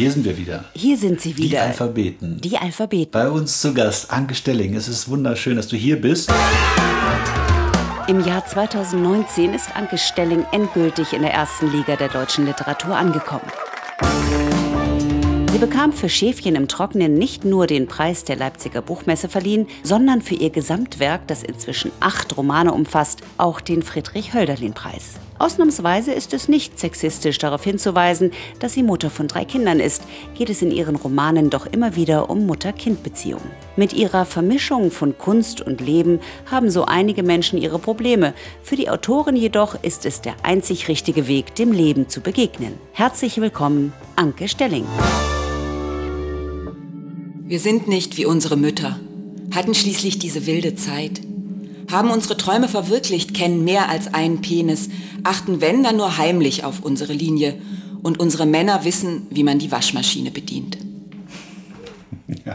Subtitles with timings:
[0.00, 0.64] Hier sind wir wieder.
[0.72, 1.48] Hier sind sie wieder.
[1.48, 2.40] Die Alphabeten.
[2.40, 3.10] Die Alphabeten.
[3.10, 4.74] Bei uns zu Gast Anke Stelling.
[4.74, 6.32] Es ist wunderschön, dass du hier bist.
[8.08, 13.44] Im Jahr 2019 ist Anke Stelling endgültig in der ersten Liga der deutschen Literatur angekommen.
[15.52, 20.22] Sie bekam für Schäfchen im Trockenen nicht nur den Preis der Leipziger Buchmesse verliehen, sondern
[20.22, 25.16] für ihr Gesamtwerk, das inzwischen acht Romane umfasst, auch den Friedrich-Hölderlin-Preis.
[25.40, 30.02] Ausnahmsweise ist es nicht sexistisch darauf hinzuweisen, dass sie Mutter von drei Kindern ist,
[30.34, 33.50] geht es in ihren Romanen doch immer wieder um Mutter-Kind-Beziehungen.
[33.74, 38.34] Mit ihrer Vermischung von Kunst und Leben haben so einige Menschen ihre Probleme.
[38.62, 42.74] Für die Autorin jedoch ist es der einzig richtige Weg, dem Leben zu begegnen.
[42.92, 44.84] Herzlich willkommen, Anke Stelling.
[47.46, 49.00] Wir sind nicht wie unsere Mütter,
[49.54, 51.22] hatten schließlich diese wilde Zeit
[51.90, 54.88] haben unsere Träume verwirklicht, kennen mehr als einen Penis,
[55.24, 57.60] achten wenn dann nur heimlich auf unsere Linie
[58.02, 60.78] und unsere Männer wissen, wie man die Waschmaschine bedient.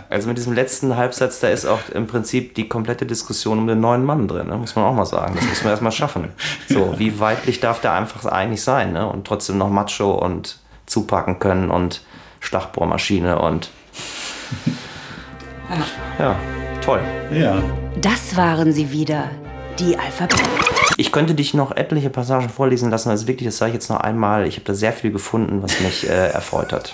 [0.09, 3.79] Also mit diesem letzten Halbsatz, da ist auch im Prinzip die komplette Diskussion um den
[3.81, 4.57] neuen Mann drin, ne?
[4.57, 5.35] muss man auch mal sagen.
[5.35, 6.29] Das muss man erstmal schaffen.
[6.67, 9.07] So, wie weiblich darf der einfach eigentlich sein ne?
[9.07, 12.01] und trotzdem noch Macho und zupacken können und
[12.39, 13.69] Schlagbohrmaschine und
[16.19, 16.35] ja, ja
[16.85, 17.01] toll.
[17.33, 17.63] Ja.
[17.99, 19.31] Das waren sie wieder,
[19.79, 20.45] die Alphabeten.
[20.97, 23.99] Ich könnte dich noch etliche Passagen vorlesen lassen, also wirklich, das sage ich jetzt noch
[23.99, 24.47] einmal.
[24.47, 26.93] Ich habe da sehr viel gefunden, was mich äh, erfreut hat.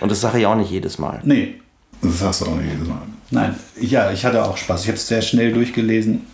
[0.00, 1.20] Und das sage ich auch nicht jedes Mal.
[1.24, 1.60] Nee,
[2.02, 3.02] das sagst du auch nicht jedes Mal.
[3.30, 4.82] Nein, ja, ich hatte auch Spaß.
[4.82, 6.26] Ich habe es sehr schnell durchgelesen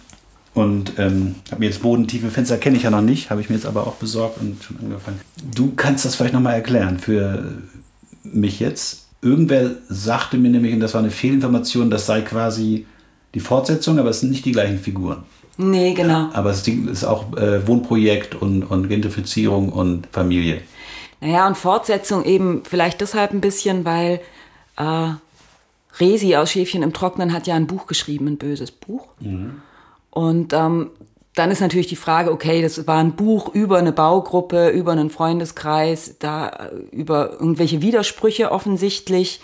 [0.55, 3.57] und ähm, habe mir jetzt bodentiefe Fenster kenne ich ja noch nicht, habe ich mir
[3.57, 5.21] jetzt aber auch besorgt und schon angefangen.
[5.55, 7.59] Du kannst das vielleicht nochmal erklären für
[8.25, 9.06] mich jetzt.
[9.27, 12.87] Irgendwer sagte mir nämlich, und das war eine Fehlinformation, das sei quasi
[13.35, 15.25] die Fortsetzung, aber es sind nicht die gleichen Figuren.
[15.59, 16.29] Nee, genau.
[16.33, 20.61] Aber es ist auch äh, Wohnprojekt und, und Gentrifizierung und Familie.
[21.21, 24.21] Naja, und Fortsetzung eben vielleicht deshalb ein bisschen, weil
[24.77, 25.11] äh,
[25.99, 29.09] Resi aus Schäfchen im Trocknen hat ja ein Buch geschrieben, ein böses Buch.
[29.21, 29.63] Mhm.
[30.11, 30.91] Und ähm,
[31.37, 35.11] dann ist natürlich die Frage, okay, das war ein Buch über eine Baugruppe, über einen
[35.11, 39.41] Freundeskreis, da äh, über irgendwelche Widersprüche offensichtlich.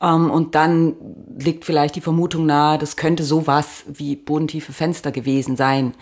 [0.00, 0.96] Ähm, und dann
[1.38, 5.92] liegt vielleicht die Vermutung nahe, das könnte sowas wie bodentiefe Fenster gewesen sein.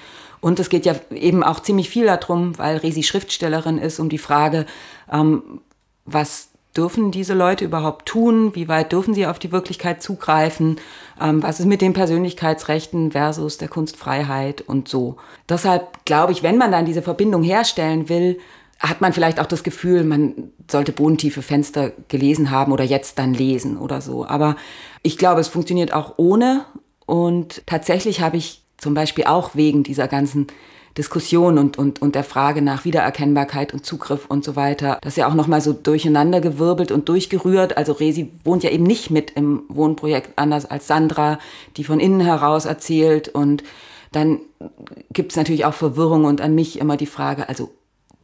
[0.40, 4.18] Und es geht ja eben auch ziemlich viel darum, weil Resi Schriftstellerin ist, um die
[4.18, 4.64] Frage,
[5.10, 5.60] ähm,
[6.04, 8.54] was dürfen diese Leute überhaupt tun?
[8.54, 10.78] Wie weit dürfen sie auf die Wirklichkeit zugreifen?
[11.20, 15.16] Ähm, was ist mit den Persönlichkeitsrechten versus der Kunstfreiheit und so?
[15.48, 18.38] Deshalb glaube ich, wenn man dann diese Verbindung herstellen will,
[18.78, 23.32] hat man vielleicht auch das Gefühl, man sollte bodentiefe Fenster gelesen haben oder jetzt dann
[23.32, 24.26] lesen oder so.
[24.26, 24.56] Aber
[25.02, 26.66] ich glaube, es funktioniert auch ohne.
[27.06, 30.48] Und tatsächlich habe ich zum Beispiel auch wegen dieser ganzen
[30.96, 35.16] Diskussion und, und, und der Frage nach Wiedererkennbarkeit und Zugriff und so weiter, das ist
[35.18, 37.76] ja auch nochmal so durcheinandergewirbelt und durchgerührt.
[37.76, 41.38] Also Resi wohnt ja eben nicht mit im Wohnprojekt, anders als Sandra,
[41.76, 43.28] die von innen heraus erzählt.
[43.28, 43.62] Und
[44.12, 44.40] dann
[45.12, 47.70] gibt es natürlich auch Verwirrung und an mich immer die Frage, also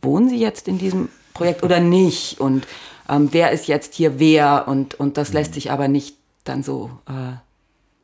[0.00, 2.40] wohnen Sie jetzt in diesem Projekt oder nicht?
[2.40, 2.66] Und
[3.08, 4.66] ähm, wer ist jetzt hier wer?
[4.66, 7.36] Und, und das lässt sich aber nicht dann so äh,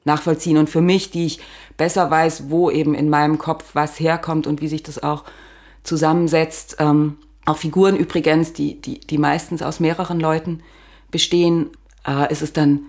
[0.05, 0.57] nachvollziehen.
[0.57, 1.41] Und für mich, die ich
[1.77, 5.25] besser weiß, wo eben in meinem Kopf was herkommt und wie sich das auch
[5.83, 10.61] zusammensetzt, ähm, auch Figuren übrigens, die, die, die meistens aus mehreren Leuten
[11.11, 11.71] bestehen,
[12.07, 12.81] äh, ist es dann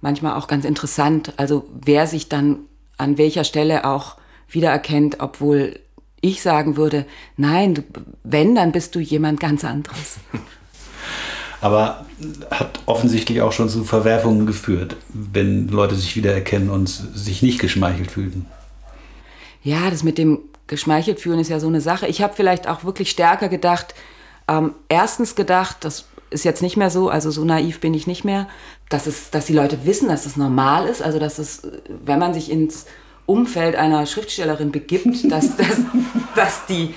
[0.00, 2.60] manchmal auch ganz interessant, also wer sich dann
[2.96, 4.16] an welcher Stelle auch
[4.48, 5.78] wiedererkennt, obwohl
[6.20, 7.06] ich sagen würde,
[7.36, 7.82] nein, du,
[8.24, 10.18] wenn, dann bist du jemand ganz anderes.
[11.60, 12.04] Aber
[12.50, 18.10] hat offensichtlich auch schon zu Verwerfungen geführt, wenn Leute sich wiedererkennen und sich nicht geschmeichelt
[18.10, 18.46] fühlen.
[19.62, 22.06] Ja, das mit dem geschmeichelt fühlen ist ja so eine Sache.
[22.06, 23.94] Ich habe vielleicht auch wirklich stärker gedacht,
[24.48, 28.24] ähm, erstens gedacht, das ist jetzt nicht mehr so, also so naiv bin ich nicht
[28.24, 28.48] mehr,
[28.88, 31.62] dass, es, dass die Leute wissen, dass es normal ist, also dass es,
[32.04, 32.86] wenn man sich ins
[33.26, 35.78] Umfeld einer Schriftstellerin begibt, dass, dass,
[36.36, 36.94] dass die,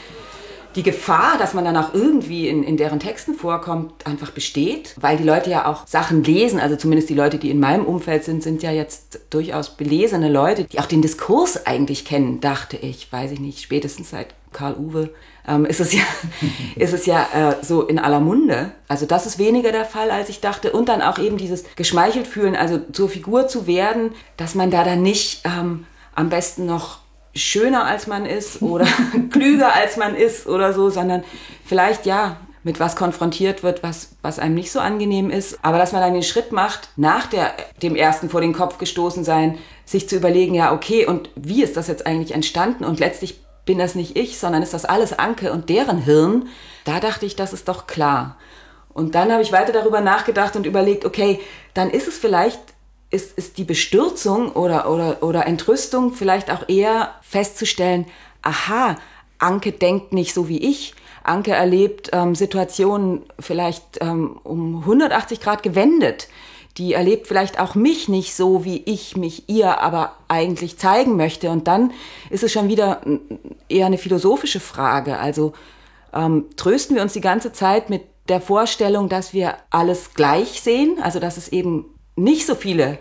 [0.80, 5.18] die Gefahr, dass man dann auch irgendwie in, in deren Texten vorkommt, einfach besteht, weil
[5.18, 8.42] die Leute ja auch Sachen lesen, also zumindest die Leute, die in meinem Umfeld sind,
[8.42, 13.32] sind ja jetzt durchaus belesene Leute, die auch den Diskurs eigentlich kennen, dachte ich, weiß
[13.32, 15.10] ich nicht, spätestens seit Karl Uwe
[15.46, 16.04] ähm, ist es ja,
[16.78, 18.72] ist es ja äh, so in aller Munde.
[18.88, 20.72] Also das ist weniger der Fall, als ich dachte.
[20.72, 24.86] Und dann auch eben dieses geschmeichelt fühlen, also zur Figur zu werden, dass man da
[24.86, 25.86] dann nicht ähm,
[26.16, 27.00] am besten noch
[27.36, 28.88] schöner als man ist oder
[29.32, 31.24] klüger als man ist oder so, sondern
[31.66, 35.60] vielleicht ja mit was konfrontiert wird, was, was einem nicht so angenehm ist.
[35.62, 39.24] Aber dass man dann den Schritt macht, nach der, dem ersten vor den Kopf gestoßen
[39.24, 42.84] sein, sich zu überlegen, ja, okay, und wie ist das jetzt eigentlich entstanden?
[42.84, 46.48] Und letztlich bin das nicht ich, sondern ist das alles Anke und deren Hirn.
[46.86, 48.38] Da dachte ich, das ist doch klar.
[48.90, 51.40] Und dann habe ich weiter darüber nachgedacht und überlegt, okay,
[51.74, 52.60] dann ist es vielleicht,
[53.12, 58.06] ist, ist die Bestürzung oder, oder, oder Entrüstung vielleicht auch eher festzustellen,
[58.42, 58.98] aha,
[59.40, 60.94] Anke denkt nicht so wie ich.
[61.24, 66.28] Anke erlebt ähm, Situationen vielleicht ähm, um 180 Grad gewendet.
[66.78, 71.50] Die erlebt vielleicht auch mich nicht so, wie ich mich ihr aber eigentlich zeigen möchte.
[71.50, 71.92] Und dann
[72.30, 73.02] ist es schon wieder
[73.68, 75.18] eher eine philosophische Frage.
[75.18, 75.54] Also
[76.14, 80.98] ähm, trösten wir uns die ganze Zeit mit der Vorstellung, dass wir alles gleich sehen,
[81.02, 81.86] also dass es eben
[82.20, 82.98] nicht so viele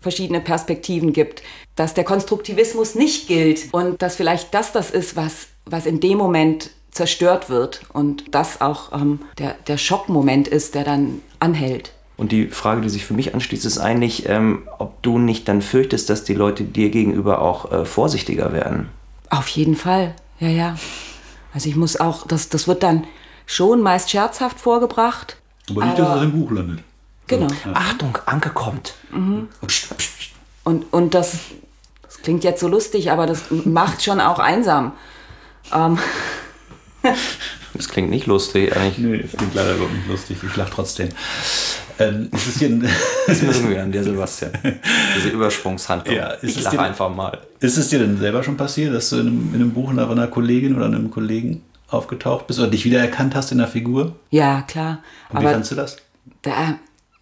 [0.00, 1.42] verschiedene Perspektiven gibt,
[1.76, 6.18] dass der Konstruktivismus nicht gilt und dass vielleicht das das ist, was, was in dem
[6.18, 11.92] Moment zerstört wird und das auch ähm, der, der Schockmoment ist, der dann anhält.
[12.18, 15.62] Und die Frage, die sich für mich anschließt, ist eigentlich, ähm, ob du nicht dann
[15.62, 18.90] fürchtest, dass die Leute dir gegenüber auch äh, vorsichtiger werden.
[19.30, 20.76] Auf jeden Fall, ja, ja.
[21.54, 23.04] Also ich muss auch, das, das wird dann
[23.46, 25.38] schon meist scherzhaft vorgebracht.
[25.70, 26.80] Aber nicht, dass es im Buch landet.
[27.38, 27.52] Genau.
[27.64, 27.72] Ja.
[27.74, 28.94] Achtung, Anke kommt.
[29.10, 29.48] Mhm.
[30.64, 31.38] Und, und das,
[32.02, 34.92] das klingt jetzt so lustig, aber das macht schon auch einsam.
[35.74, 35.98] Ähm.
[37.74, 38.98] Das klingt nicht lustig eigentlich.
[38.98, 40.36] Nee, das klingt leider überhaupt nicht lustig.
[40.46, 41.08] Ich lache trotzdem.
[41.98, 42.80] Ähm, ist es dir
[43.26, 44.52] das müssen wir an dir, Sebastian.
[45.16, 46.14] Diese Übersprungshandlung.
[46.14, 47.38] Ja, ich lache einfach mal.
[47.60, 49.98] Ist es dir denn selber schon passiert, dass du in einem, in einem Buch von
[49.98, 54.16] einer Kollegin oder einem Kollegen aufgetaucht bist oder dich wiedererkannt hast in der Figur?
[54.30, 54.98] Ja, klar.
[55.30, 55.96] Und wie fandest du das?
[56.42, 56.78] Da,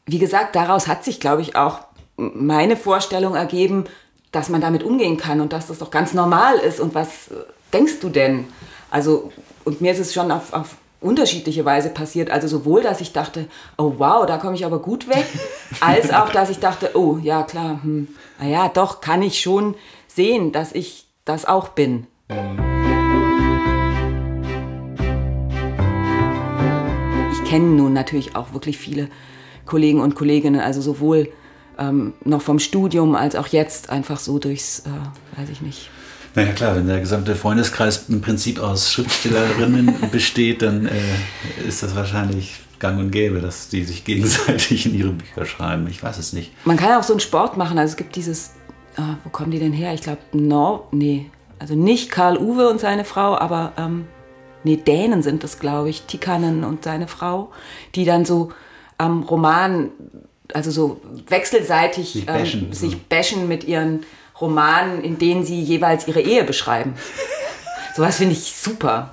[0.07, 1.81] wie gesagt, daraus hat sich, glaube ich, auch
[2.17, 3.85] meine Vorstellung ergeben,
[4.33, 6.81] dass man damit umgehen kann und dass das doch ganz normal ist.
[6.81, 7.35] Und was äh,
[7.73, 8.47] denkst du denn?
[8.91, 9.33] Also,
[9.65, 12.31] und mir ist es schon auf, auf unterschiedliche Weise passiert.
[12.31, 13.47] Also sowohl, dass ich dachte,
[13.79, 15.27] oh wow, da komme ich aber gut weg,
[15.81, 18.09] als auch, dass ich dachte, oh ja klar, hm,
[18.39, 19.75] naja, doch kann ich schon
[20.07, 22.07] sehen, dass ich das auch bin.
[27.33, 29.09] Ich kenne nun natürlich auch wirklich viele
[29.71, 31.29] Kollegen und Kolleginnen, also sowohl
[31.79, 35.89] ähm, noch vom Studium als auch jetzt einfach so durchs, äh, weiß ich nicht,
[36.35, 41.95] naja klar, wenn der gesamte Freundeskreis im Prinzip aus Schriftstellerinnen besteht, dann äh, ist das
[41.95, 45.87] wahrscheinlich gang und gäbe, dass die sich gegenseitig in ihre Bücher schreiben.
[45.89, 46.53] Ich weiß es nicht.
[46.65, 47.79] Man kann auch so einen Sport machen.
[47.79, 48.53] Also es gibt dieses,
[48.99, 49.95] oh, wo kommen die denn her?
[49.95, 54.07] Ich glaube, Nor, nee, also nicht Karl Uwe und seine Frau, aber ähm,
[54.65, 57.51] nee, Dänen sind das, glaube ich, Tikanen und seine Frau,
[57.95, 58.51] die dann so
[59.01, 59.91] am Roman,
[60.53, 64.05] also so wechselseitig sich bashen, ähm, sich bashen mit ihren
[64.41, 66.95] Romanen, in denen sie jeweils ihre Ehe beschreiben.
[67.97, 69.11] Sowas finde ich super.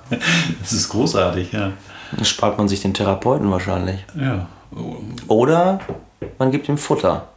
[0.62, 1.72] Das ist großartig, ja.
[2.12, 4.06] Dann spart man sich den Therapeuten wahrscheinlich.
[4.16, 4.48] Ja.
[5.28, 5.80] Oder
[6.38, 7.30] man gibt ihm Futter.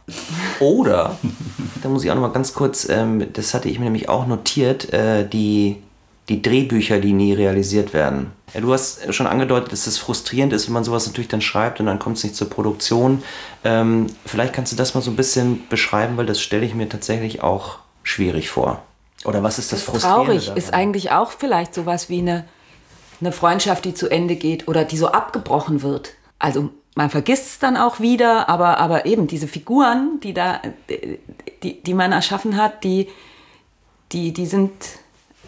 [0.59, 1.17] Oder,
[1.81, 4.27] da muss ich auch noch mal ganz kurz, ähm, das hatte ich mir nämlich auch
[4.27, 5.81] notiert, äh, die,
[6.29, 8.31] die Drehbücher, die nie realisiert werden.
[8.53, 11.79] Ja, du hast schon angedeutet, dass es frustrierend ist, wenn man sowas natürlich dann schreibt
[11.79, 13.23] und dann kommt es nicht zur Produktion.
[13.63, 16.87] Ähm, vielleicht kannst du das mal so ein bisschen beschreiben, weil das stelle ich mir
[16.87, 18.83] tatsächlich auch schwierig vor.
[19.25, 20.25] Oder was ist das, das Frustrierende?
[20.25, 20.57] Traurig daran?
[20.57, 22.45] ist eigentlich auch vielleicht sowas wie eine,
[23.19, 26.13] eine Freundschaft, die zu Ende geht oder die so abgebrochen wird.
[26.39, 30.61] Also man vergisst es dann auch wieder, aber, aber eben diese Figuren, die da,
[31.63, 33.07] die, die man erschaffen hat, die,
[34.11, 34.71] die, die sind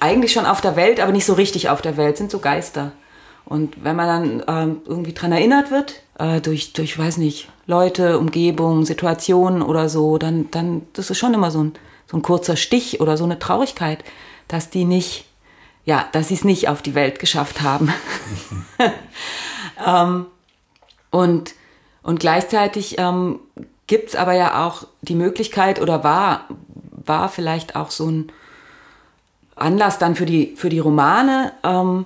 [0.03, 2.91] eigentlich schon auf der Welt, aber nicht so richtig auf der Welt, sind so Geister.
[3.45, 8.19] Und wenn man dann ähm, irgendwie dran erinnert wird, äh, durch, durch, weiß nicht, Leute,
[8.19, 11.73] Umgebung, Situationen oder so, dann, dann, das ist schon immer so ein,
[12.05, 14.03] so ein kurzer Stich oder so eine Traurigkeit,
[14.49, 15.25] dass die nicht,
[15.85, 17.93] ja, dass sie es nicht auf die Welt geschafft haben.
[19.87, 20.25] ähm,
[21.11, 21.53] und,
[22.01, 23.39] und gleichzeitig ähm,
[23.87, 26.47] gibt es aber ja auch die Möglichkeit oder war,
[27.05, 28.31] war vielleicht auch so ein,
[29.55, 32.05] Anlass dann für die, für die Romane, ähm,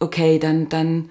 [0.00, 1.10] okay, dann, dann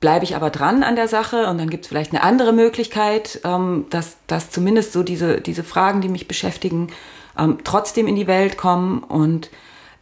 [0.00, 3.40] bleibe ich aber dran an der Sache und dann gibt es vielleicht eine andere Möglichkeit,
[3.44, 6.88] ähm, dass, dass zumindest so diese, diese Fragen, die mich beschäftigen,
[7.38, 9.50] ähm, trotzdem in die Welt kommen und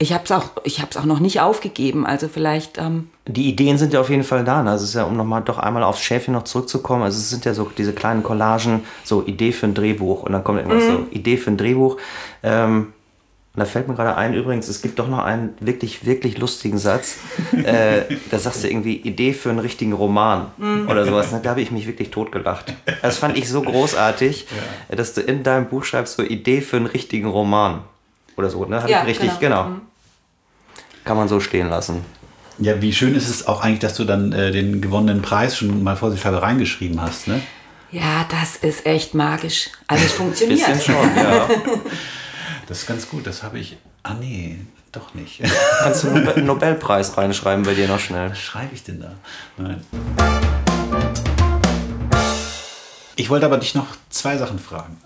[0.00, 2.06] ich habe es auch, ich habe es auch noch nicht aufgegeben.
[2.06, 2.78] Also vielleicht.
[2.78, 4.62] Ähm die Ideen sind ja auf jeden Fall da.
[4.62, 4.70] Ne?
[4.70, 7.02] Also es ist ja, um nochmal doch einmal aufs Schäfchen noch zurückzukommen.
[7.02, 10.44] Also es sind ja so diese kleinen Collagen, so Idee für ein Drehbuch und dann
[10.44, 10.92] kommt irgendwas mhm.
[10.92, 11.96] so Idee für ein Drehbuch.
[12.44, 12.92] Ähm,
[13.58, 16.78] und da fällt mir gerade ein, übrigens, es gibt doch noch einen wirklich, wirklich lustigen
[16.78, 17.16] Satz.
[17.52, 20.88] äh, da sagst du irgendwie Idee für einen richtigen Roman mm.
[20.88, 21.34] oder sowas.
[21.42, 22.72] Da habe ich mich wirklich totgelacht.
[23.02, 24.46] Das fand ich so großartig,
[24.88, 24.94] ja.
[24.94, 27.80] dass du in deinem Buch schreibst, so Idee für einen richtigen Roman.
[28.36, 28.80] Oder so, ne?
[28.80, 29.64] Hab ja, ich richtig, genau.
[29.64, 29.80] genau.
[31.04, 32.04] Kann man so stehen lassen.
[32.60, 35.82] Ja, wie schön ist es auch eigentlich, dass du dann äh, den gewonnenen Preis schon
[35.82, 37.40] mal vorsichtshalber reingeschrieben hast, ne?
[37.90, 39.70] Ja, das ist echt magisch.
[39.88, 40.64] Also es funktioniert.
[40.64, 41.48] Bisschen schon, ja.
[42.68, 43.78] Das ist ganz gut, das habe ich.
[44.02, 44.58] Ah, nee,
[44.92, 45.40] doch nicht.
[45.82, 48.30] Kannst du einen Nobelpreis reinschreiben bei dir noch schnell?
[48.30, 49.12] Was schreibe ich denn da?
[49.56, 49.82] Nein.
[53.16, 54.98] Ich wollte aber dich noch zwei Sachen fragen.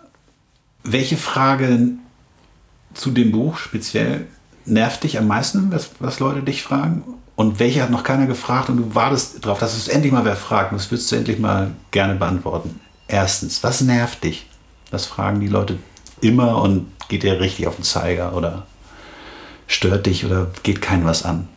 [0.82, 1.90] Welche Frage
[2.94, 4.26] zu dem Buch speziell
[4.64, 7.04] nervt dich am meisten, was, was Leute dich fragen?
[7.36, 10.34] Und welche hat noch keiner gefragt und du wartest darauf, dass es endlich mal wer
[10.34, 12.80] fragt und das würdest du endlich mal gerne beantworten.
[13.06, 14.46] Erstens, was nervt dich?
[14.90, 15.78] Das fragen die Leute
[16.20, 18.66] immer und geht dir richtig auf den Zeiger oder
[19.66, 21.48] stört dich oder geht keinem was an?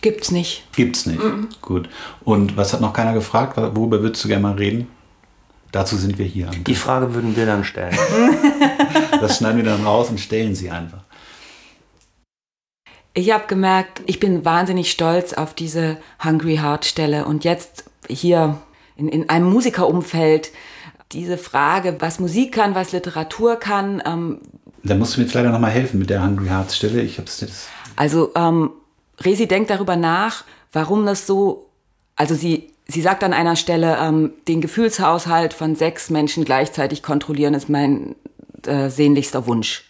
[0.00, 0.64] Gibt's nicht.
[0.72, 1.22] Gibt's nicht.
[1.22, 1.48] Mhm.
[1.60, 1.88] Gut.
[2.24, 3.56] Und was hat noch keiner gefragt?
[3.56, 4.88] Worüber würdest du gerne mal reden?
[5.72, 6.46] Dazu sind wir hier.
[6.66, 7.96] Die Frage würden wir dann stellen.
[9.20, 11.02] das schneiden wir dann raus und stellen sie einfach.
[13.12, 18.58] Ich habe gemerkt, ich bin wahnsinnig stolz auf diese Hungry Heart Stelle und jetzt hier
[18.96, 20.52] in, in einem Musikerumfeld
[21.12, 24.02] diese Frage, was Musik kann, was Literatur kann.
[24.06, 24.40] Ähm,
[24.82, 27.02] da musst du mir jetzt leider nochmal helfen mit der Hungry Heart Stelle.
[27.02, 27.68] Ich habe es jetzt.
[27.96, 28.70] Also ähm,
[29.20, 31.66] Resi denkt darüber nach, warum das so.
[32.16, 37.54] Also sie sie sagt an einer Stelle, ähm, den Gefühlshaushalt von sechs Menschen gleichzeitig kontrollieren
[37.54, 38.16] ist mein
[38.66, 39.84] äh, sehnlichster Wunsch.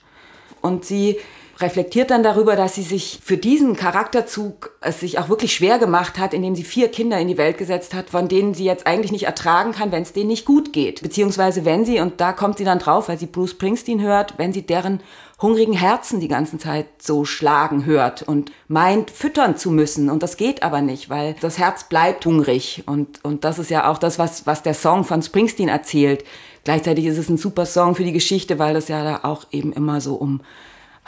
[0.60, 1.18] Und sie
[1.60, 6.18] reflektiert dann darüber, dass sie sich für diesen Charakterzug es sich auch wirklich schwer gemacht
[6.18, 9.12] hat, indem sie vier Kinder in die Welt gesetzt hat, von denen sie jetzt eigentlich
[9.12, 11.02] nicht ertragen kann, wenn es denen nicht gut geht.
[11.02, 14.52] Beziehungsweise wenn sie, und da kommt sie dann drauf, weil sie Bruce Springsteen hört, wenn
[14.52, 15.00] sie deren
[15.40, 20.10] hungrigen Herzen die ganze Zeit so schlagen hört und meint, füttern zu müssen.
[20.10, 22.84] Und das geht aber nicht, weil das Herz bleibt hungrig.
[22.86, 26.24] Und, und das ist ja auch das, was, was der Song von Springsteen erzählt.
[26.64, 29.72] Gleichzeitig ist es ein super Song für die Geschichte, weil das ja da auch eben
[29.72, 30.40] immer so um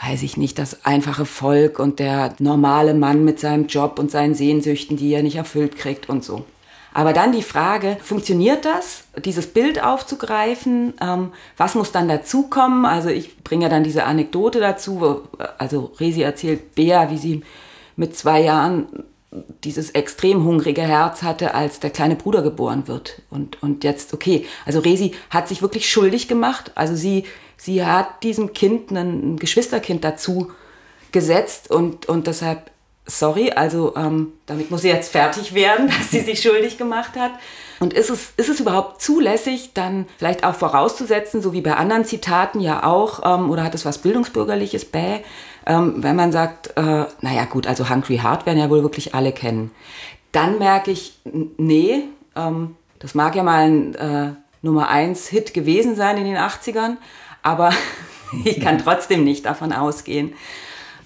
[0.03, 4.33] weiß ich nicht, das einfache Volk und der normale Mann mit seinem Job und seinen
[4.33, 6.45] Sehnsüchten, die er nicht erfüllt kriegt und so.
[6.93, 10.93] Aber dann die Frage, funktioniert das, dieses Bild aufzugreifen?
[11.01, 12.85] Ähm, was muss dann dazukommen?
[12.85, 15.21] Also ich bringe ja dann diese Anekdote dazu, wo,
[15.57, 17.43] also Resi erzählt Bea, wie sie
[17.95, 18.87] mit zwei Jahren
[19.63, 23.21] dieses extrem hungrige Herz hatte, als der kleine Bruder geboren wird.
[23.29, 26.71] Und, und jetzt, okay, also Resi hat sich wirklich schuldig gemacht.
[26.75, 27.23] Also sie
[27.61, 30.51] sie hat diesem Kind ein Geschwisterkind dazu
[31.11, 32.71] gesetzt und, und deshalb,
[33.05, 37.31] sorry, also ähm, damit muss sie jetzt fertig werden, dass sie sich schuldig gemacht hat.
[37.79, 42.05] Und ist es, ist es überhaupt zulässig, dann vielleicht auch vorauszusetzen, so wie bei anderen
[42.05, 45.19] Zitaten ja auch, ähm, oder hat es was Bildungsbürgerliches, bäh,
[45.67, 49.31] ähm, wenn man sagt, äh, naja gut, also Hungry Heart werden ja wohl wirklich alle
[49.31, 49.69] kennen.
[50.31, 51.19] Dann merke ich,
[51.57, 54.31] nee, ähm, das mag ja mal ein äh,
[54.63, 56.97] Nummer 1 Hit gewesen sein in den 80ern,
[57.43, 57.71] aber
[58.45, 60.33] ich kann trotzdem nicht davon ausgehen.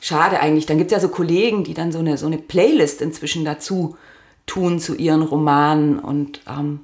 [0.02, 0.66] Schade eigentlich.
[0.66, 3.98] Dann gibt es ja so Kollegen, die dann so eine, so eine Playlist inzwischen dazu
[4.46, 6.00] tun zu ihren Romanen.
[6.00, 6.82] Und ähm,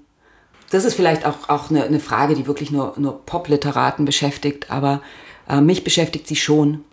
[0.71, 5.01] das ist vielleicht auch, auch eine, eine Frage, die wirklich nur, nur Pop-Literaten beschäftigt, aber
[5.47, 6.83] äh, mich beschäftigt sie schon.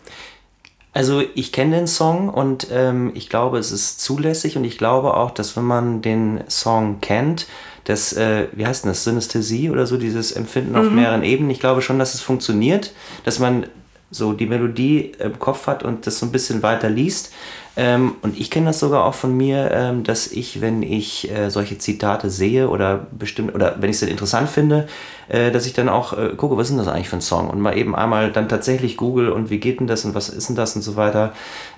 [0.92, 5.14] Also ich kenne den Song und ähm, ich glaube, es ist zulässig und ich glaube
[5.14, 7.46] auch, dass wenn man den Song kennt,
[7.88, 10.76] das, äh, wie heißt denn das, Synästhesie oder so, dieses Empfinden mhm.
[10.76, 11.50] auf mehreren Ebenen.
[11.50, 12.92] Ich glaube schon, dass es funktioniert,
[13.24, 13.64] dass man
[14.10, 17.32] so die Melodie im Kopf hat und das so ein bisschen weiter liest.
[17.76, 21.48] Ähm, und ich kenne das sogar auch von mir, ähm, dass ich, wenn ich äh,
[21.48, 24.86] solche Zitate sehe oder bestimmt, oder wenn ich es interessant finde,
[25.28, 27.48] äh, dass ich dann auch äh, gucke, was ist denn das eigentlich für ein Song?
[27.48, 30.48] Und mal eben einmal dann tatsächlich google und wie geht denn das und was ist
[30.48, 31.32] denn das und so weiter.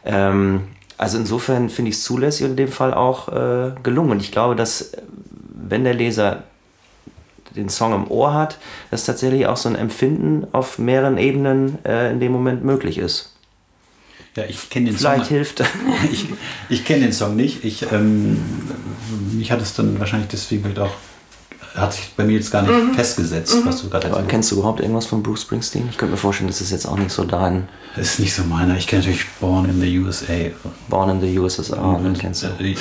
[0.04, 0.62] Ähm,
[0.98, 4.10] also insofern finde ich es zulässig und in dem Fall auch äh, gelungen.
[4.10, 4.92] Und ich glaube, dass
[5.68, 6.44] wenn der Leser
[7.56, 8.58] den Song im Ohr hat,
[8.90, 13.34] dass tatsächlich auch so ein Empfinden auf mehreren Ebenen äh, in dem Moment möglich ist.
[14.36, 15.34] Ja, ich kenne den Vielleicht Song.
[15.34, 15.64] hilft.
[16.12, 16.26] ich
[16.68, 17.64] ich kenne den Song nicht.
[17.64, 18.40] Ich, ähm,
[19.32, 20.92] mich hat es dann wahrscheinlich deswegen halt auch
[21.74, 22.94] hat sich bei mir jetzt gar nicht mhm.
[22.94, 23.66] festgesetzt, mhm.
[23.66, 25.88] was du gerade Aber kennst du überhaupt irgendwas von Bruce Springsteen?
[25.90, 27.68] Ich könnte mir vorstellen, das ist jetzt auch nicht so dein.
[27.96, 28.76] Das ist nicht so meiner.
[28.76, 30.50] Ich kenne natürlich Born in the USA.
[30.88, 32.48] Born in the USSR, dann kennst du.
[32.48, 32.74] Äh,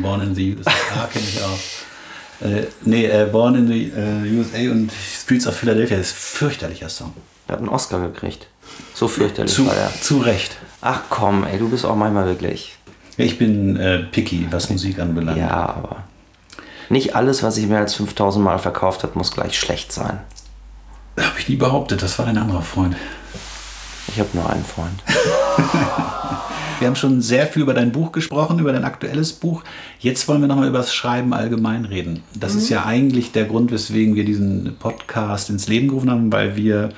[0.00, 1.58] Born in the USA kenne ich auch.
[2.40, 7.12] Äh, nee, äh, Born in the äh, USA und Streets of Philadelphia ist fürchterlicher Song.
[7.48, 8.48] Er hat einen Oscar gekriegt.
[8.94, 9.92] So fürchterlich zu, war er.
[10.00, 10.56] Zu Recht.
[10.80, 12.76] Ach komm, ey, du bist auch manchmal wirklich.
[13.16, 15.38] Ich bin äh, picky, was Musik anbelangt.
[15.38, 16.04] Ja, aber
[16.88, 20.20] nicht alles, was ich mehr als 5000 Mal verkauft habe, muss gleich schlecht sein.
[21.18, 22.94] Habe ich nie behauptet, das war dein anderer Freund.
[24.08, 25.02] Ich habe nur einen Freund.
[26.78, 29.64] Wir haben schon sehr viel über dein Buch gesprochen, über dein aktuelles Buch.
[29.98, 32.22] Jetzt wollen wir nochmal über das Schreiben allgemein reden.
[32.38, 32.58] Das mhm.
[32.58, 36.90] ist ja eigentlich der Grund, weswegen wir diesen Podcast ins Leben gerufen haben, weil wir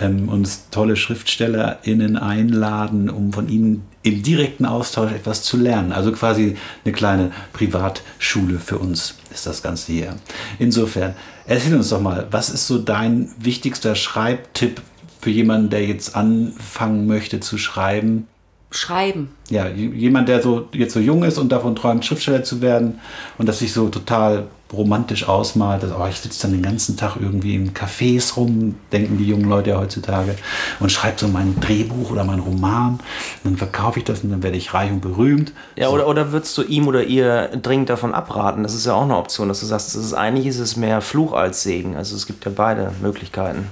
[0.00, 5.92] ähm, uns tolle SchriftstellerInnen einladen, um von ihnen im direkten Austausch etwas zu lernen.
[5.92, 10.16] Also quasi eine kleine Privatschule für uns ist das Ganze hier.
[10.58, 11.14] Insofern,
[11.46, 14.80] erzähl uns doch mal, was ist so dein wichtigster Schreibtipp
[15.26, 18.28] für jemanden, der jetzt anfangen möchte zu schreiben?
[18.70, 19.30] Schreiben.
[19.50, 23.00] Ja, jemand, der so jetzt so jung ist und davon träumt, Schriftsteller zu werden
[23.36, 25.82] und das sich so total romantisch ausmalt.
[25.82, 29.48] Dass, oh, ich sitze dann den ganzen Tag irgendwie in Cafés rum, denken die jungen
[29.48, 30.36] Leute ja heutzutage,
[30.78, 33.00] und schreibe so mein Drehbuch oder mein Roman.
[33.42, 35.52] Dann verkaufe ich das und dann werde ich reich und berühmt.
[35.74, 35.94] Ja, so.
[35.94, 38.62] oder, oder würdest du ihm oder ihr dringend davon abraten?
[38.62, 41.00] Das ist ja auch eine Option, dass du sagst, das ist, eigentlich ist es mehr
[41.00, 41.96] Fluch als Segen.
[41.96, 43.66] Also es gibt ja beide Möglichkeiten.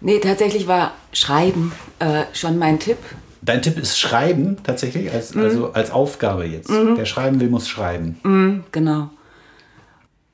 [0.00, 2.98] Nee, tatsächlich war Schreiben äh, schon mein Tipp.
[3.42, 5.42] Dein Tipp ist Schreiben tatsächlich, als, mhm.
[5.42, 6.70] also als Aufgabe jetzt.
[6.70, 6.96] Mhm.
[6.96, 8.18] Wer schreiben will, muss schreiben.
[8.22, 9.10] Mhm, genau.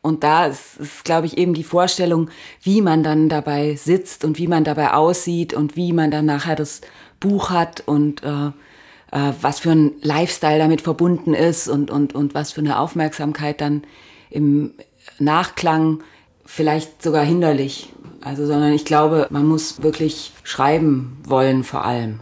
[0.02, 2.28] Und da ist, ist glaube ich, eben die Vorstellung,
[2.62, 6.56] wie man dann dabei sitzt und wie man dabei aussieht und wie man dann nachher
[6.56, 6.82] das
[7.20, 12.34] Buch hat und äh, äh, was für ein Lifestyle damit verbunden ist und, und, und
[12.34, 13.82] was für eine Aufmerksamkeit dann
[14.28, 14.74] im
[15.18, 16.02] Nachklang
[16.44, 17.90] vielleicht sogar hinderlich.
[18.22, 22.20] Also, sondern ich glaube, man muss wirklich schreiben wollen vor allem.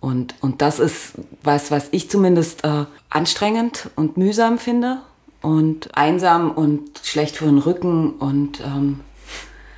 [0.00, 4.98] Und, und das ist was, was ich zumindest äh, anstrengend und mühsam finde
[5.42, 9.00] und einsam und schlecht für den Rücken und ähm,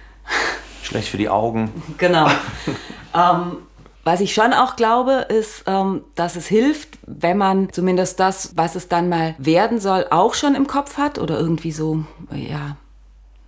[0.82, 1.72] schlecht für die Augen.
[1.98, 2.28] Genau.
[3.14, 3.56] ähm,
[4.04, 8.74] was ich schon auch glaube, ist, ähm, dass es hilft, wenn man zumindest das, was
[8.74, 12.76] es dann mal werden soll, auch schon im Kopf hat oder irgendwie so, ja,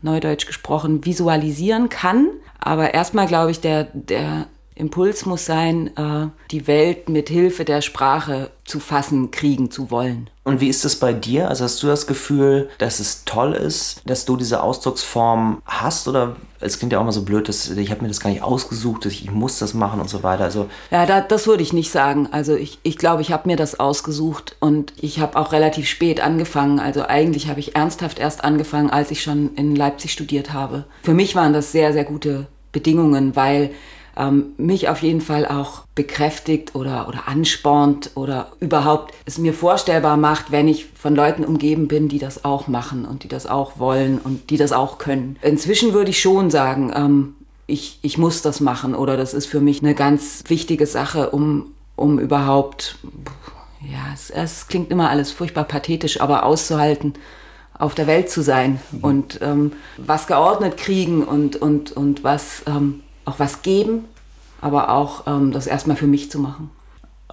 [0.04, 2.28] neudeutsch gesprochen, visualisieren kann.
[2.58, 4.46] Aber erstmal glaube ich, der, der
[4.76, 10.30] Impuls muss sein, äh, die Welt mit Hilfe der Sprache zu fassen, kriegen zu wollen.
[10.42, 11.48] Und wie ist es bei dir?
[11.48, 16.08] Also hast du das Gefühl, dass es toll ist, dass du diese Ausdrucksform hast?
[16.08, 18.42] Oder es klingt ja auch mal so blöd, dass ich habe mir das gar nicht
[18.42, 20.44] ausgesucht, ich, ich muss das machen und so weiter.
[20.44, 22.28] Also ja, da, das würde ich nicht sagen.
[22.32, 25.88] Also ich glaube, ich, glaub, ich habe mir das ausgesucht und ich habe auch relativ
[25.88, 26.80] spät angefangen.
[26.80, 30.84] Also eigentlich habe ich ernsthaft erst angefangen, als ich schon in Leipzig studiert habe.
[31.02, 33.70] Für mich waren das sehr, sehr gute Bedingungen, weil
[34.16, 40.16] ähm, mich auf jeden Fall auch bekräftigt oder, oder anspornt oder überhaupt es mir vorstellbar
[40.16, 43.78] macht, wenn ich von Leuten umgeben bin, die das auch machen und die das auch
[43.78, 45.36] wollen und die das auch können.
[45.42, 47.34] Inzwischen würde ich schon sagen, ähm,
[47.66, 51.72] ich, ich muss das machen oder das ist für mich eine ganz wichtige Sache, um,
[51.96, 52.98] um überhaupt,
[53.80, 57.14] ja, es, es klingt immer alles furchtbar pathetisch, aber auszuhalten,
[57.76, 58.98] auf der Welt zu sein mhm.
[59.00, 64.04] und ähm, was geordnet kriegen und, und, und was ähm, auch was geben,
[64.60, 66.70] aber auch ähm, das erstmal für mich zu machen.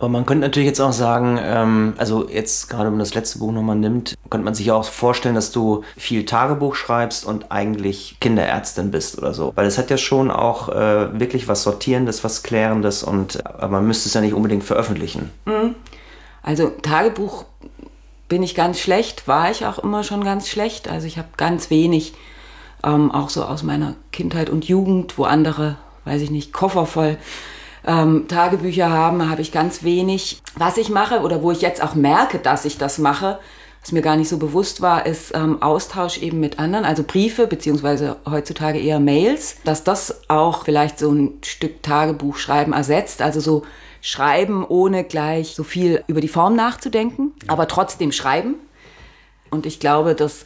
[0.01, 3.37] Aber man könnte natürlich jetzt auch sagen, ähm, also jetzt gerade wenn man das letzte
[3.37, 8.17] Buch nochmal nimmt, könnte man sich auch vorstellen, dass du viel Tagebuch schreibst und eigentlich
[8.19, 9.51] Kinderärztin bist oder so.
[9.53, 13.85] Weil es hat ja schon auch äh, wirklich was Sortierendes, was Klärendes und aber man
[13.85, 15.29] müsste es ja nicht unbedingt veröffentlichen.
[15.45, 15.75] Mhm.
[16.41, 17.45] Also Tagebuch
[18.27, 20.87] bin ich ganz schlecht, war ich auch immer schon ganz schlecht.
[20.87, 22.13] Also ich habe ganz wenig
[22.83, 27.17] ähm, auch so aus meiner Kindheit und Jugend, wo andere, weiß ich nicht, Koffer voll
[27.85, 30.41] ähm, Tagebücher haben, habe ich ganz wenig.
[30.55, 33.39] Was ich mache oder wo ich jetzt auch merke, dass ich das mache,
[33.81, 37.47] was mir gar nicht so bewusst war, ist ähm, Austausch eben mit anderen, also Briefe
[37.47, 43.39] beziehungsweise heutzutage eher Mails, dass das auch vielleicht so ein Stück Tagebuch schreiben ersetzt, also
[43.39, 43.63] so
[44.01, 48.55] schreiben ohne gleich so viel über die Form nachzudenken, aber trotzdem schreiben.
[49.49, 50.45] Und ich glaube, dass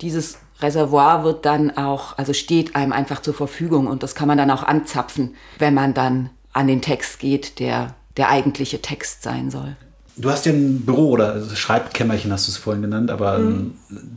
[0.00, 4.38] dieses Reservoir wird dann auch, also steht einem einfach zur Verfügung und das kann man
[4.38, 9.50] dann auch anzapfen, wenn man dann an den Text geht, der der eigentliche Text sein
[9.50, 9.76] soll.
[10.16, 13.74] Du hast ja ein Büro oder Schreibkämmerchen hast du es vorhin genannt, aber mhm.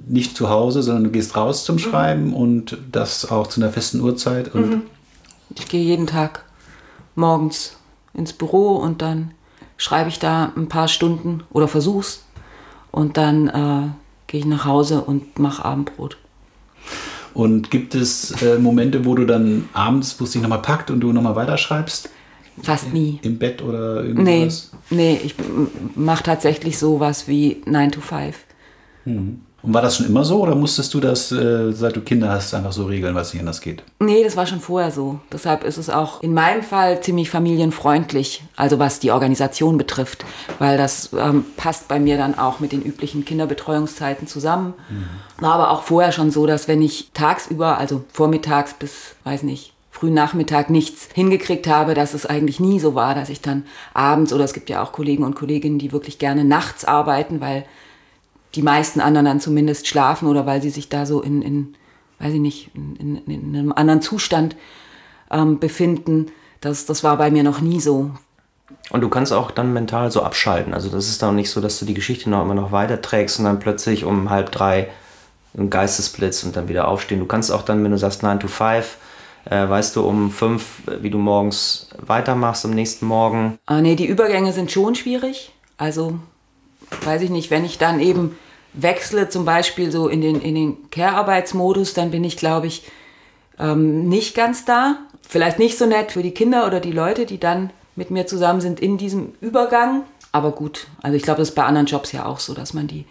[0.08, 1.80] nicht zu Hause, sondern du gehst raus zum mhm.
[1.80, 2.34] Schreiben mhm.
[2.34, 4.54] und das auch zu einer festen Uhrzeit.
[4.56, 4.82] Mhm.
[5.56, 6.46] Ich gehe jeden Tag
[7.14, 7.78] morgens
[8.16, 9.32] ins Büro und dann
[9.78, 12.24] schreibe ich da ein paar Stunden oder versuch's
[12.90, 13.90] und dann äh,
[14.26, 16.18] gehe ich nach Hause und mache Abendbrot.
[17.34, 21.00] Und gibt es äh, Momente, wo du dann abends, wo es dich nochmal packt und
[21.00, 22.10] du nochmal weiterschreibst?
[22.62, 23.20] Fast nie.
[23.24, 24.72] Im Bett oder irgendwas?
[24.90, 25.36] Nee, nee ich
[25.96, 28.38] mache tatsächlich sowas wie 9 to 5.
[29.06, 29.42] Mhm.
[29.64, 32.54] Und war das schon immer so oder musstest du das, äh, seit du Kinder hast,
[32.54, 33.84] einfach so regeln, weil es nicht anders geht?
[34.00, 35.20] Nee, das war schon vorher so.
[35.32, 40.26] Deshalb ist es auch in meinem Fall ziemlich familienfreundlich, also was die Organisation betrifft,
[40.58, 44.74] weil das ähm, passt bei mir dann auch mit den üblichen Kinderbetreuungszeiten zusammen.
[44.90, 45.44] Mhm.
[45.44, 49.74] War aber auch vorher schon so, dass wenn ich tagsüber, also vormittags bis, weiß nicht,
[49.92, 54.34] frühen Nachmittag nichts hingekriegt habe, dass es eigentlich nie so war, dass ich dann abends
[54.34, 57.66] oder es gibt ja auch Kollegen und Kolleginnen, die wirklich gerne nachts arbeiten, weil
[58.56, 61.76] die meisten anderen dann zumindest schlafen oder weil sie sich da so in, in
[62.20, 64.56] weiß ich nicht, in, in, in einem anderen Zustand
[65.32, 66.28] ähm, befinden.
[66.60, 68.12] Das, das war bei mir noch nie so.
[68.92, 70.74] Und du kannst auch dann mental so abschalten.
[70.74, 73.46] Also das ist dann nicht so, dass du die Geschichte noch immer noch weiterträgst und
[73.46, 74.90] dann plötzlich um halb drei
[75.58, 77.20] ein Geistesblitz und dann wieder aufstehen.
[77.20, 78.98] Du kannst auch dann, wenn du sagst 9 to 5,
[79.46, 83.58] Äh, weißt du um fünf, wie du morgens weitermachst am nächsten Morgen?
[83.66, 85.52] Ah, nee, die Übergänge sind schon schwierig.
[85.78, 86.20] Also,
[87.04, 88.38] weiß ich nicht, wenn ich dann eben
[88.74, 92.84] wechsle, zum Beispiel so in den, in den Care-Arbeitsmodus, dann bin ich, glaube ich,
[93.60, 94.98] ähm, nicht ganz da.
[95.28, 98.62] Vielleicht nicht so nett für die Kinder oder die Leute, die dann mit mir zusammen
[98.62, 100.04] sind in diesem Übergang.
[100.32, 102.88] Aber gut, also ich glaube, das ist bei anderen Jobs ja auch so, dass man
[102.88, 103.06] die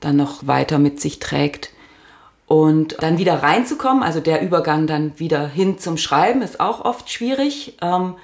[0.00, 1.70] dann noch weiter mit sich trägt.
[2.46, 7.10] Und dann wieder reinzukommen, also der Übergang dann wieder hin zum Schreiben, ist auch oft
[7.10, 7.78] schwierig.
[7.80, 8.14] Ähm,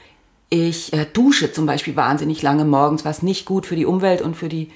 [0.51, 4.37] ich äh, dusche zum Beispiel wahnsinnig lange morgens, was nicht gut für die Umwelt und
[4.37, 4.71] für die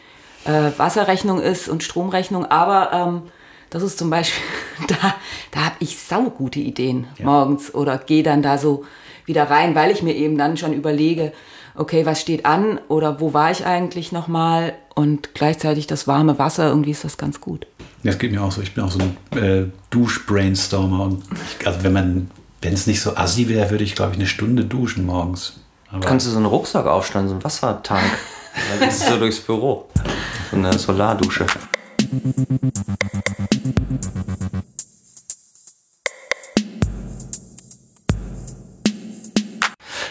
[0.44, 2.44] äh, Wasserrechnung ist und Stromrechnung.
[2.46, 3.22] Aber ähm,
[3.70, 4.42] das ist zum Beispiel,
[4.88, 5.14] da,
[5.50, 7.24] da habe ich saugute Ideen ja.
[7.24, 8.84] morgens oder gehe dann da so
[9.24, 11.32] wieder rein, weil ich mir eben dann schon überlege,
[11.74, 16.68] okay, was steht an oder wo war ich eigentlich nochmal und gleichzeitig das warme Wasser,
[16.68, 17.66] irgendwie ist das ganz gut.
[18.04, 18.60] Das geht mir auch so.
[18.60, 21.22] Ich bin auch so ein äh, Dusch-Brainstormer und
[21.60, 22.30] ich, also wenn man,
[22.60, 25.61] wenn es nicht so assi wäre, würde ich glaube ich eine Stunde duschen morgens.
[25.92, 28.02] Aber Kannst du so einen Rucksack aufstellen, so einen Wassertank?
[28.70, 29.88] Dann gehst du so durchs Büro.
[30.50, 31.46] So eine Solardusche.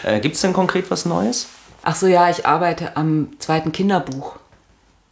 [0.04, 1.48] Äh, Gibt es denn konkret was Neues?
[1.82, 4.36] Ach so, ja, ich arbeite am zweiten Kinderbuch.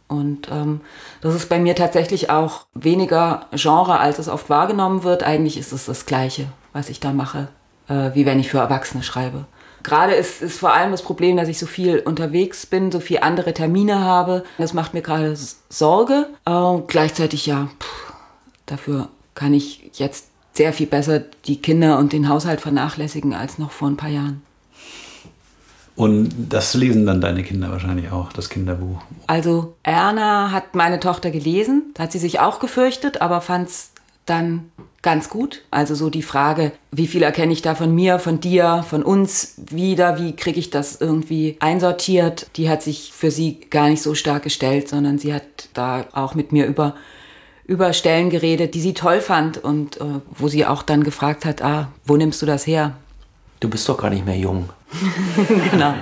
[0.07, 0.79] Und ähm,
[1.19, 5.23] das ist bei mir tatsächlich auch weniger Genre, als es oft wahrgenommen wird.
[5.23, 7.49] Eigentlich ist es das Gleiche, was ich da mache,
[7.89, 9.45] äh, wie wenn ich für Erwachsene schreibe.
[9.83, 13.23] Gerade ist, ist vor allem das Problem, dass ich so viel unterwegs bin, so viele
[13.23, 14.43] andere Termine habe.
[14.57, 15.35] Das macht mir gerade
[15.69, 16.27] Sorge.
[16.45, 18.13] Äh, gleichzeitig ja, pff,
[18.65, 23.71] dafür kann ich jetzt sehr viel besser die Kinder und den Haushalt vernachlässigen als noch
[23.71, 24.41] vor ein paar Jahren.
[25.95, 29.01] Und das lesen dann deine Kinder wahrscheinlich auch, das Kinderbuch.
[29.27, 33.91] Also Erna hat meine Tochter gelesen, da hat sie sich auch gefürchtet, aber fand es
[34.25, 35.63] dann ganz gut.
[35.71, 39.55] Also so die Frage, wie viel erkenne ich da von mir, von dir, von uns
[39.57, 44.13] wieder, wie kriege ich das irgendwie einsortiert, die hat sich für sie gar nicht so
[44.13, 46.95] stark gestellt, sondern sie hat da auch mit mir über
[47.65, 51.61] über Stellen geredet, die sie toll fand und äh, wo sie auch dann gefragt hat,
[51.61, 52.97] ah, wo nimmst du das her?
[53.61, 54.69] Du bist doch gar nicht mehr jung.
[55.71, 55.93] genau.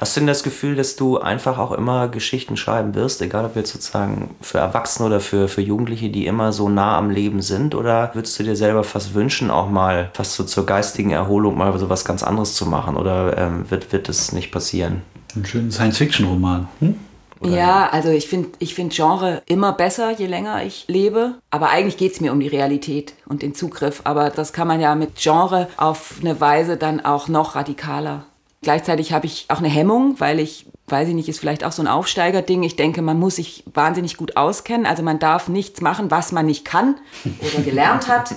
[0.00, 3.56] Hast du denn das Gefühl, dass du einfach auch immer Geschichten schreiben wirst, egal ob
[3.56, 7.74] jetzt sozusagen für Erwachsene oder für, für Jugendliche, die immer so nah am Leben sind?
[7.74, 11.76] Oder würdest du dir selber fast wünschen, auch mal fast so zur geistigen Erholung mal
[11.78, 12.96] so was ganz anderes zu machen?
[12.96, 15.02] Oder ähm, wird, wird das nicht passieren?
[15.34, 16.68] Ein schöner Science-Fiction-Roman.
[16.78, 16.94] Hm?
[17.40, 21.34] Oder ja, also ich finde ich find Genre immer besser, je länger ich lebe.
[21.50, 24.02] Aber eigentlich geht es mir um die Realität und den Zugriff.
[24.04, 28.24] Aber das kann man ja mit Genre auf eine Weise dann auch noch radikaler.
[28.62, 31.80] Gleichzeitig habe ich auch eine Hemmung, weil ich, weiß ich nicht, ist vielleicht auch so
[31.80, 32.64] ein Aufsteigerding.
[32.64, 34.84] Ich denke, man muss sich wahnsinnig gut auskennen.
[34.84, 36.96] Also man darf nichts machen, was man nicht kann
[37.40, 38.34] oder gelernt hat.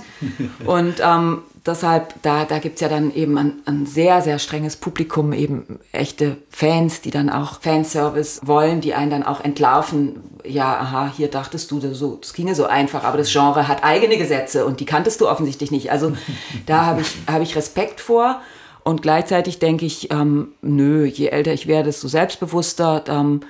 [0.64, 4.76] Und ähm, deshalb, da, da gibt es ja dann eben ein, ein, sehr, sehr strenges
[4.76, 10.20] Publikum, eben echte Fans, die dann auch Fanservice wollen, die einen dann auch entlarven.
[10.44, 13.82] Ja, aha, hier dachtest du, das, so, das ginge so einfach, aber das Genre hat
[13.84, 15.90] eigene Gesetze und die kanntest du offensichtlich nicht.
[15.90, 16.12] Also
[16.66, 18.40] da habe ich, hab ich Respekt vor.
[18.84, 23.04] Und gleichzeitig denke ich, ähm, nö, je älter ich werde, desto selbstbewusster.
[23.08, 23.40] Ähm,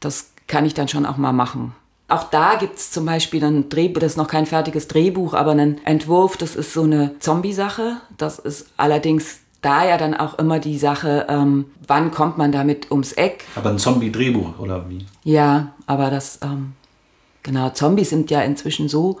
[0.00, 1.72] das kann ich dann schon auch mal machen.
[2.08, 5.52] Auch da gibt es zum Beispiel ein Drehbuch, das ist noch kein fertiges Drehbuch, aber
[5.52, 7.98] einen Entwurf, das ist so eine Zombie-Sache.
[8.18, 12.90] Das ist allerdings da ja dann auch immer die Sache, ähm, wann kommt man damit
[12.90, 13.44] ums Eck.
[13.54, 15.06] Aber ein Zombie-Drehbuch oder wie?
[15.22, 16.72] Ja, aber das, ähm,
[17.44, 19.20] genau, Zombies sind ja inzwischen so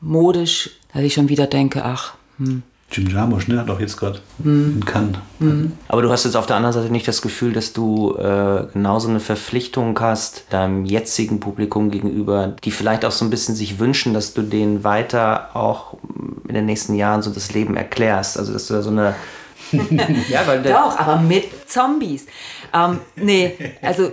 [0.00, 2.62] modisch, dass ich schon wieder denke, ach, hm,
[2.94, 4.76] Jim Jarmusch, ne, hat auch jetzt gerade mhm.
[4.76, 5.18] in Cannes.
[5.40, 5.72] Mhm.
[5.88, 9.08] Aber du hast jetzt auf der anderen Seite nicht das Gefühl, dass du äh, genauso
[9.08, 14.14] eine Verpflichtung hast deinem jetzigen Publikum gegenüber, die vielleicht auch so ein bisschen sich wünschen,
[14.14, 15.96] dass du denen weiter auch
[16.46, 18.38] in den nächsten Jahren so das Leben erklärst.
[18.38, 19.16] Also dass du da so eine
[20.28, 22.26] ja, weil Doch, aber mit Zombies.
[22.72, 24.10] Ähm, nee, also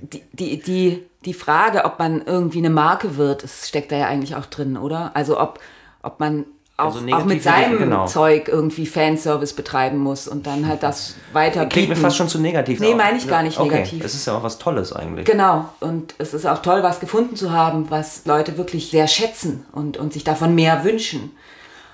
[0.00, 4.06] die, die, die, die Frage, ob man irgendwie eine Marke wird, das steckt da ja
[4.06, 5.12] eigentlich auch drin, oder?
[5.14, 5.60] Also ob,
[6.02, 8.06] ob man auch, also auch mit seinem genau.
[8.06, 12.40] Zeug irgendwie Fanservice betreiben muss und dann halt das weiter Klingt mir fast schon zu
[12.40, 12.80] negativ.
[12.80, 13.70] Nee, meine ich gar nicht okay.
[13.70, 14.04] negativ.
[14.04, 15.24] Es ist ja auch was Tolles eigentlich.
[15.24, 15.68] Genau.
[15.78, 19.98] Und es ist auch toll, was gefunden zu haben, was Leute wirklich sehr schätzen und,
[19.98, 21.30] und sich davon mehr wünschen.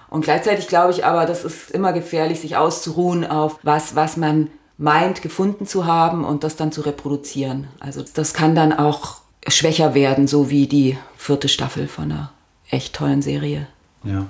[0.08, 4.48] Und gleichzeitig glaube ich aber, das ist immer gefährlich, sich auszuruhen auf was, was man
[4.78, 7.68] meint, gefunden zu haben und das dann zu reproduzieren.
[7.80, 12.32] Also das kann dann auch schwächer werden, so wie die vierte Staffel von einer
[12.70, 13.66] echt tollen Serie.
[14.04, 14.26] Ja.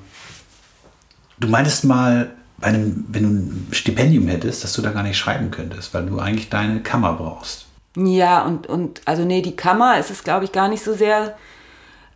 [1.40, 5.16] Du meintest mal, bei einem, wenn du ein Stipendium hättest, dass du da gar nicht
[5.16, 7.66] schreiben könntest, weil du eigentlich deine Kammer brauchst.
[7.96, 11.36] Ja, und, und also nee, die Kammer ist es, glaube ich, gar nicht so sehr,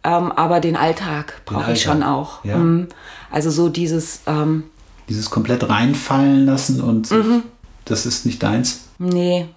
[0.04, 2.44] ähm, aber den Alltag brauche ich schon auch.
[2.44, 2.58] Ja.
[2.58, 2.88] Mhm.
[3.30, 4.64] Also so dieses, ähm,
[5.08, 7.42] Dieses komplett reinfallen lassen und mhm.
[7.86, 8.88] das ist nicht deins?
[8.98, 9.48] Nee.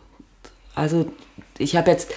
[0.73, 1.12] Also
[1.58, 2.10] ich habe jetzt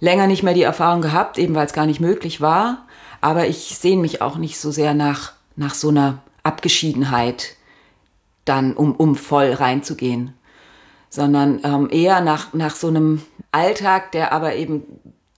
[0.00, 2.86] länger nicht mehr die Erfahrung gehabt, eben weil es gar nicht möglich war.
[3.20, 7.56] Aber ich sehne mich auch nicht so sehr nach, nach so einer Abgeschiedenheit,
[8.44, 10.34] dann um, um voll reinzugehen,
[11.08, 14.82] sondern ähm, eher nach, nach so einem Alltag, der aber eben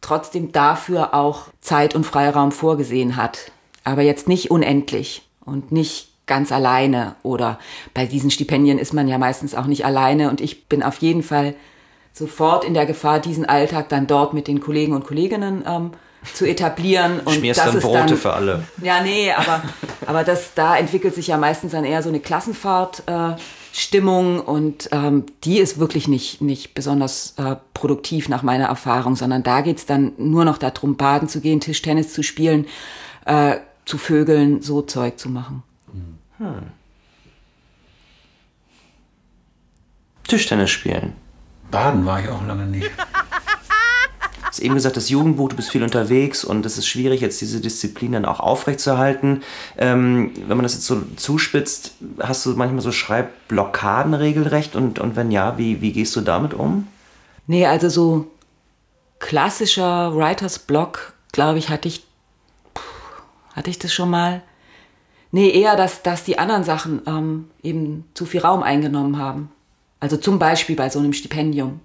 [0.00, 3.52] trotzdem dafür auch Zeit und Freiraum vorgesehen hat.
[3.84, 7.58] Aber jetzt nicht unendlich und nicht ganz alleine oder
[7.92, 11.22] bei diesen Stipendien ist man ja meistens auch nicht alleine und ich bin auf jeden
[11.22, 11.54] Fall
[12.12, 15.90] sofort in der Gefahr, diesen Alltag dann dort mit den Kollegen und Kolleginnen ähm,
[16.32, 17.20] zu etablieren.
[17.20, 18.64] Und Schmierst das dann Brote dann, für alle.
[18.82, 19.62] Ja, nee, aber,
[20.06, 25.26] aber das, da entwickelt sich ja meistens dann eher so eine Klassenfahrt-Stimmung äh, und ähm,
[25.44, 30.12] die ist wirklich nicht, nicht besonders äh, produktiv nach meiner Erfahrung, sondern da geht's dann
[30.16, 32.66] nur noch darum, baden zu gehen, Tischtennis zu spielen,
[33.26, 35.62] äh, zu vögeln, so Zeug zu machen.
[36.38, 36.54] Hm.
[40.26, 41.12] Tischtennis spielen.
[41.70, 42.90] Baden war ich auch lange nicht.
[44.54, 47.60] Hast eben gesagt, das Jugendbuch, du bist viel unterwegs und es ist schwierig, jetzt diese
[47.60, 49.42] Disziplin dann auch aufrechtzuerhalten.
[49.76, 55.16] Ähm, wenn man das jetzt so zuspitzt, hast du manchmal so Schreibblockaden regelrecht und, und
[55.16, 56.86] wenn ja, wie, wie gehst du damit um?
[57.48, 58.30] Nee, also so
[59.18, 62.06] klassischer Writers Block, glaube ich, hatte ich,
[63.54, 64.40] hatte ich das schon mal.
[65.32, 69.50] Nee, eher, dass, dass die anderen Sachen ähm, eben zu viel Raum eingenommen haben.
[69.98, 71.80] Also zum Beispiel bei so einem Stipendium,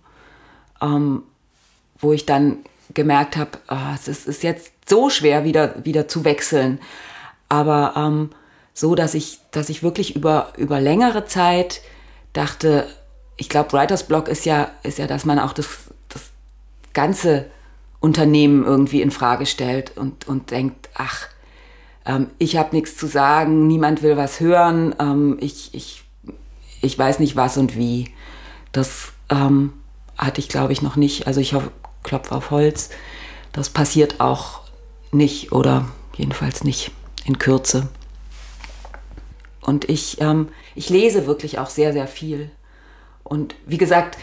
[0.83, 1.23] ähm,
[1.99, 2.57] wo ich dann
[2.93, 6.79] gemerkt habe, oh, es ist, jetzt so schwer wieder, wieder zu wechseln.
[7.49, 8.29] Aber ähm,
[8.73, 11.81] so, dass ich, dass ich wirklich über, über längere Zeit
[12.33, 12.87] dachte,
[13.37, 15.67] ich glaube, Writers Block ist ja, ist ja, dass man auch das,
[16.09, 16.31] das
[16.93, 17.45] ganze
[17.99, 21.27] Unternehmen irgendwie in Frage stellt und, und denkt, ach,
[22.05, 26.03] ähm, ich habe nichts zu sagen, niemand will was hören, ähm, ich, ich
[26.81, 28.09] ich weiß nicht was und wie.
[28.71, 29.73] Das ähm,
[30.17, 31.27] hatte ich, glaube ich, noch nicht.
[31.27, 31.53] Also ich
[32.03, 32.89] klopfe auf Holz.
[33.51, 34.61] Das passiert auch
[35.11, 36.91] nicht oder jedenfalls nicht
[37.25, 37.87] in Kürze.
[39.61, 42.49] Und ich, ähm, ich lese wirklich auch sehr, sehr viel.
[43.23, 44.17] Und wie gesagt,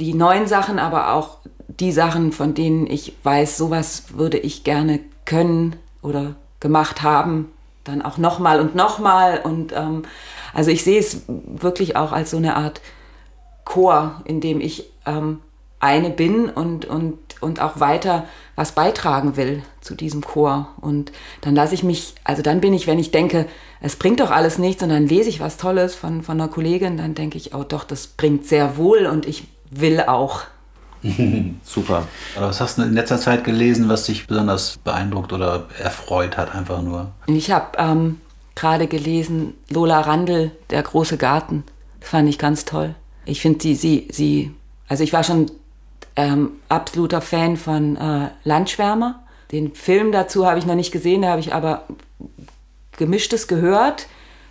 [0.00, 5.00] die neuen Sachen, aber auch die Sachen, von denen ich weiß, sowas würde ich gerne
[5.24, 7.52] können oder gemacht haben,
[7.84, 9.40] dann auch nochmal und nochmal.
[9.42, 10.02] Und ähm,
[10.54, 12.80] also ich sehe es wirklich auch als so eine Art
[13.64, 15.40] Chor, in dem ich ähm,
[15.80, 20.74] eine bin und, und, und auch weiter was beitragen will zu diesem Chor.
[20.80, 21.12] Und
[21.42, 23.46] dann lasse ich mich, also dann bin ich, wenn ich denke,
[23.80, 26.96] es bringt doch alles nichts und dann lese ich was Tolles von, von einer Kollegin,
[26.96, 30.42] dann denke ich, oh doch, das bringt sehr wohl und ich will auch.
[31.62, 32.08] Super.
[32.36, 36.52] Aber was hast du in letzter Zeit gelesen, was dich besonders beeindruckt oder erfreut hat,
[36.52, 37.12] einfach nur?
[37.28, 38.20] Ich habe ähm,
[38.56, 41.62] gerade gelesen Lola Randl, Der große Garten.
[42.00, 42.96] Das fand ich ganz toll.
[43.24, 44.52] Ich finde sie, sie, sie,
[44.88, 45.46] also ich war schon
[46.18, 49.20] ähm, absoluter Fan von äh, Landschwärmer.
[49.52, 51.84] Den Film dazu habe ich noch nicht gesehen, da habe ich aber
[52.96, 54.08] gemischtes gehört.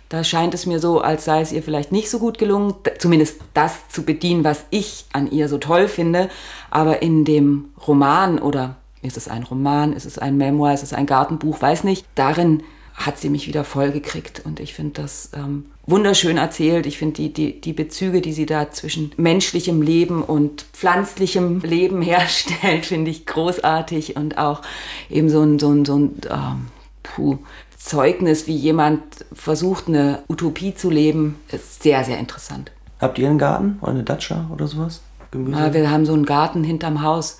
[0.08, 3.42] Da scheint es mir so, als sei es ihr vielleicht nicht so gut gelungen, zumindest
[3.52, 6.30] das zu bedienen, was ich an ihr so toll finde.
[6.70, 10.94] Aber in dem Roman oder ist es ein Roman, ist es ein Memoir, ist es
[10.94, 12.62] ein Gartenbuch, weiß nicht, darin
[12.98, 14.42] hat sie mich wieder vollgekriegt.
[14.44, 16.84] Und ich finde das ähm, wunderschön erzählt.
[16.86, 22.02] Ich finde die, die, die Bezüge, die sie da zwischen menschlichem Leben und pflanzlichem Leben
[22.02, 24.16] herstellt, finde ich großartig.
[24.16, 24.62] Und auch
[25.08, 26.66] eben so ein, so ein, so ein ähm,
[27.02, 27.38] puh,
[27.76, 32.72] Zeugnis, wie jemand versucht, eine Utopie zu leben, ist sehr, sehr interessant.
[33.00, 35.00] Habt ihr einen Garten oder eine Datscha oder sowas?
[35.30, 35.58] Gemüse?
[35.58, 37.38] Ja, wir haben so einen Garten hinterm Haus,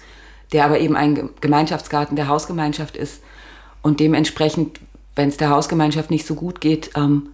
[0.52, 3.22] der aber eben ein Gemeinschaftsgarten der Hausgemeinschaft ist.
[3.82, 4.80] Und dementsprechend,
[5.18, 7.30] wenn es der Hausgemeinschaft nicht so gut geht, ähm,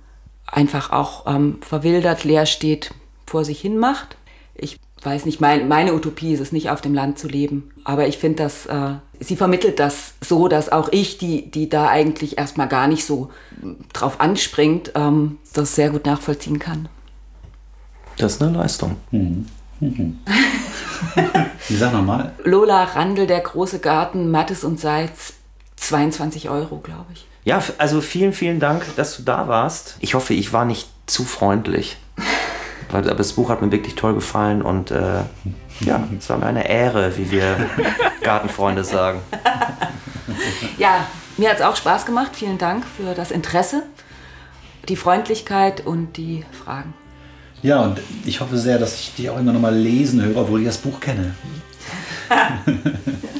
[0.46, 2.94] einfach auch ähm, verwildert, leer steht,
[3.26, 4.16] vor sich hin macht.
[4.54, 7.70] Ich weiß nicht, mein, meine Utopie ist es nicht, auf dem Land zu leben.
[7.84, 11.88] Aber ich finde, dass äh, sie vermittelt das so, dass auch ich, die, die da
[11.88, 13.30] eigentlich erstmal gar nicht so
[13.92, 16.88] drauf anspringt, ähm, das sehr gut nachvollziehen kann.
[18.16, 18.96] Das ist eine Leistung.
[19.10, 19.44] Mhm.
[19.80, 20.20] Mhm.
[21.68, 22.32] Wie sag nochmal?
[22.44, 25.34] Lola Randl, der große Garten, Mattes und Seitz,
[25.76, 27.26] 22 Euro, glaube ich.
[27.44, 29.96] Ja, also vielen, vielen Dank, dass du da warst.
[30.00, 31.98] Ich hoffe, ich war nicht zu freundlich.
[32.88, 35.22] Aber das Buch hat mir wirklich toll gefallen und äh,
[35.80, 37.56] ja, es war mir eine Ehre, wie wir
[38.22, 39.20] Gartenfreunde sagen.
[40.78, 42.32] Ja, mir hat es auch Spaß gemacht.
[42.34, 43.82] Vielen Dank für das Interesse,
[44.88, 46.94] die Freundlichkeit und die Fragen.
[47.62, 50.60] Ja, und ich hoffe sehr, dass ich die auch immer noch mal lesen höre, obwohl
[50.60, 51.34] ich das Buch kenne.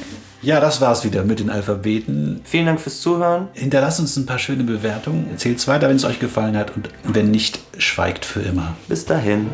[0.45, 2.41] Ja, das war's wieder mit den Alphabeten.
[2.43, 3.47] Vielen Dank fürs Zuhören.
[3.53, 5.31] Hinterlasst uns ein paar schöne Bewertungen.
[5.31, 6.71] Erzählt es weiter, wenn es euch gefallen hat.
[6.77, 8.77] Und wenn nicht, schweigt für immer.
[8.87, 9.47] Bis dahin.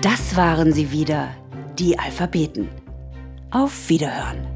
[0.00, 1.30] Das waren sie wieder,
[1.76, 2.68] die Alphabeten.
[3.50, 4.55] Auf Wiederhören.